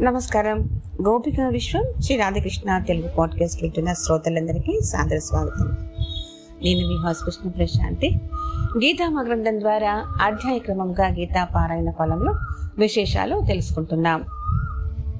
నమస్కారం. 0.00 0.82
గోపిక 1.02 1.40
విశ్వం 1.40 2.02
శ్రీ 2.02 2.16
రాధాకృష్ణ 2.16 2.78
తెలుగు 2.78 3.08
పాడ్కాస్ట్ 3.08 3.62
వింటున్న 3.62 3.92
శ్రోతలందరికీ 3.92 4.80
సాదర 4.80 5.18
స్వాగతం. 5.18 5.66
నేను 6.62 6.88
మీ 6.88 7.14
కృష్ణ 7.24 7.50
ప్రశాంతి. 7.50 8.10
గీతా 8.76 9.22
గ్రంథం 9.22 9.60
ద్వారా 9.60 10.06
అధ్యాయ 10.22 10.58
క్రమంగా 10.58 11.06
గీతా 11.06 11.44
పారాయణ 11.44 11.90
ఫలంలో 11.90 12.34
విశేషాలు 12.78 13.42
తెలుసుకుంటున్నాం. 13.46 14.24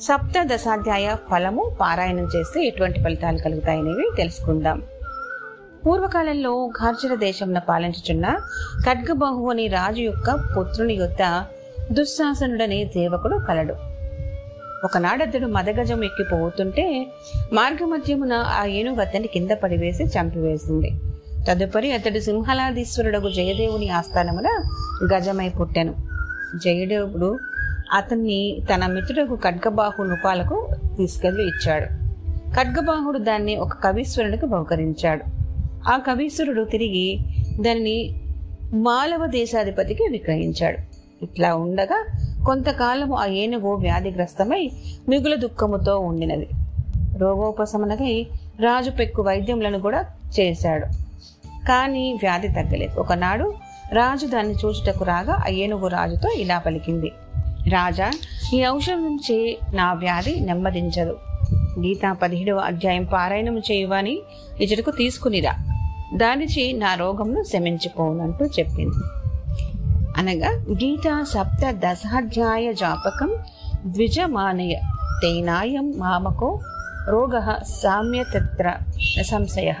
సప్త 0.00 0.54
దశాధ్యాయ 0.54 1.14
ఫలము 1.30 1.76
పారాయణం 1.80 2.28
చేస్తే 2.36 2.64
ఎటువంటి 2.66 3.02
ఫలితాలు 3.02 3.38
కలుగుతాయనేవి 3.38 4.10
తెలుసుకుందాం. 4.16 4.82
పూర్వకాలంలో 5.86 6.70
ఘార్జర 6.82 7.14
దేశంలో 7.14 7.60
పాలించుచున్న 7.68 8.38
ఖడ్గబాహు 8.86 9.50
అనే 9.50 9.66
రాజు 9.66 10.00
యొక్క 10.00 10.34
పుత్రుని 10.58 10.94
యొక్క 10.94 11.46
దుశ్శాసనుడనే 11.92 12.84
దేవకుడు 12.84 13.36
కలడు. 13.48 13.74
ఒకనాడతడు 14.84 15.46
మదగజం 15.46 16.04
ఎక్కిపోతుంటే 16.04 17.06
మార్గమధ్యమున 17.52 18.32
ఆ 18.32 18.64
ఏనుగు 18.64 19.00
అతన్ని 19.00 19.28
కింద 19.28 19.50
పడివేసి 19.50 20.04
చంపివేసింది. 20.04 20.90
తదుపరి 21.48 21.92
అతడు 21.92 22.18
సింహలాదీశ్వరుడకు 22.18 23.30
జయదేవుని 23.30 23.88
ఆస్థానమున 23.88 24.62
గజమై 25.14 25.48
పుట్టెను. 25.48 25.94
జయదేవుడు 26.64 27.38
అతన్ని 27.92 28.58
తన 28.74 28.86
మిత్రుడకు 28.86 29.34
ఖడ్గబాహు 29.36 30.02
నృపాలకు 30.02 30.68
తీసుకెళ్ళి 30.96 31.46
ఇచ్చాడు. 31.46 31.84
ఖడ్గబాహుడు 32.50 33.18
దాన్ని 33.18 33.56
ఒక 33.56 33.72
కవీశ్వరునికి 33.84 34.46
బహుకరించాడు. 34.46 35.24
ఆ 35.88 35.96
కవీశ్వరుడు 35.96 36.64
తిరిగి 36.64 37.18
దానిని 37.60 38.20
మాలవ 38.74 39.26
దేశాధిపతికి 39.26 40.08
విక్రయించాడు. 40.10 40.87
ఇట్లా 41.22 41.54
ఉండగా 41.54 42.06
కొంతకాలము 42.46 43.14
ఆ 43.14 43.26
ఏనుగు 43.26 43.74
వ్యాధిగ్రస్తమై 43.74 44.70
మిగుల 45.08 45.34
దుఃఖముతో 45.34 45.98
ఉండినది. 45.98 46.48
రోగోపశమనకై 47.18 48.26
రాజు 48.60 48.90
పెక్కు 48.90 49.22
వైద్యములను 49.22 49.80
కూడా 49.80 50.04
చేశాడు. 50.40 50.86
కానీ 51.68 52.12
వ్యాధి 52.12 52.48
తగ్గలేదు. 52.48 53.00
ఒకనాడు 53.00 53.54
రాజు 53.92 54.26
దాన్ని 54.26 54.54
చూచుటకు 54.64 55.04
రాగా 55.04 55.32
ఆ 55.32 55.48
ఏనుగు 55.48 55.86
రాజుతో 55.86 56.28
ఇలా 56.28 56.58
పలికింది. 56.58 57.12
రాజా 57.68 58.10
ఈ 58.54 58.66
ఔషధం 58.68 59.04
నుంచి 59.04 59.58
నా 59.74 59.92
వ్యాధి 59.92 60.40
నెమ్మదించదు. 60.40 61.16
గీతా 61.80 62.12
పదిహేడవ 62.12 62.56
అధ్యాయం 62.56 63.04
పారాయణం 63.04 63.58
చేయువని 63.58 64.18
ఇచ్చటకు 64.60 64.90
తీసుకునిరా. 64.90 65.54
దానిచి 66.14 66.72
నా 66.72 66.94
రోగంను 66.94 67.42
శమించిపోనంటూ 67.42 68.44
చెప్పింది. 68.44 69.17
అనగా 70.18 70.48
గీత 70.70 71.22
సప్త 71.22 71.70
దశాధ్యాయ 71.70 72.72
జాపకం 72.72 73.30
ద్విజమానయ 73.86 74.74
తేనాయం 75.22 75.92
మామకో 75.96 76.60
రోగ 77.08 77.54
సామ్యతత్ర 77.62 78.76
సంశయ. 79.22 79.74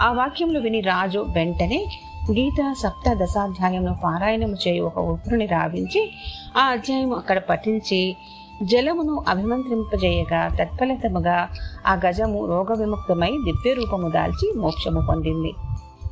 ఆ 0.00 0.12
వాక్యంలో 0.12 0.60
విని 0.60 0.80
రాజు 0.80 1.18
వెంటనే 1.18 1.86
గీత 2.30 2.74
సప్త 2.82 3.12
దశాధ్యాయంలో 3.12 3.96
పారాయణము 4.04 4.56
చేయు 4.68 4.84
ఒక 4.84 4.98
ఉగ్రుని 4.98 5.46
రావించి 5.46 6.12
ఆ 6.56 6.60
అధ్యాయం 6.60 7.14
అక్కడ 7.14 7.38
పఠించి 7.38 8.16
జలమును 8.62 9.24
అభిమంత్రింపజేయగా 9.28 10.48
తత్ఫలితముగా 10.48 11.48
ఆ 11.86 12.00
గజము 12.06 12.46
రోగ 12.46 12.74
విముక్తమై 12.78 13.30
దివ్య 13.44 13.72
రూపము 13.72 14.08
దాల్చి 14.08 14.52
మోక్షము 14.56 15.06
పొందింది. 15.08 15.52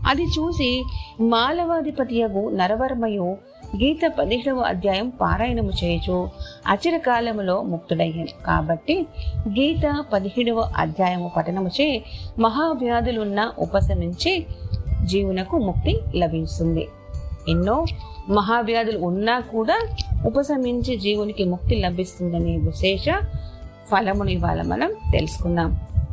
అది 0.09 0.25
చూసి 0.25 0.85
మాలవాధిపతియగు 1.21 2.51
నరవర్మయు 2.51 3.37
గీత 3.77 4.13
పదిహేడవ 4.19 4.61
అధ్యాయం 4.61 5.09
పారాయణము 5.21 5.73
చేయుచు 5.85 6.29
అచిరకాలములో 6.67 7.63
ముక్తుడయ్యాను. 7.63 8.45
కాబట్టి 8.47 9.07
గీత 9.49 10.05
పదిహేడవ 10.13 10.73
అధ్యాయము 10.77 11.31
పఠనము 11.37 11.69
చే 11.69 12.05
మహావ్యాధులున్న 12.39 13.53
ఉపశమించి 13.59 14.47
జీవునకు 15.05 15.59
ముక్తి 15.59 16.01
లభిస్తుంది 16.17 16.89
ఎన్నో 17.49 17.85
మహావ్యాధులు 18.29 18.99
ఉన్నా 18.99 19.41
కూడా 19.41 19.77
ఉపశమించి 20.27 20.97
జీవునికి 20.97 21.45
ముక్తి 21.45 21.77
లభిస్తుందనే 21.77 22.57
విశేష 22.57 23.05
ఫలముని 23.91 24.33
ఇవాళ 24.33 24.63
మనం 24.63 24.91
తెలుసుకుందాం. 25.13 25.71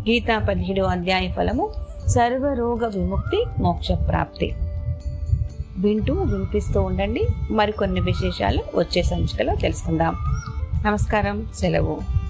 గీతా 0.09 0.39
పదిహేడవ 0.39 0.83
అధ్యాయ 0.83 1.31
ఫలము 1.31 1.71
సర్వరోగ 2.07 2.87
విముక్తి 2.87 3.45
మోక్ష 3.59 3.91
ప్రాప్తి 3.91 4.55
వింటూ 5.77 6.13
వినిపిస్తూ 6.13 6.81
ఉండండి. 6.81 7.27
మరికొన్ని 7.51 7.99
విశేషాలు 7.99 8.59
వచ్చే 8.75 9.01
సంచికలో 9.01 9.55
తెలుసుకుందాం. 9.55 10.15
నమస్కారం. 10.85 11.47
సెలవు. 11.55 12.24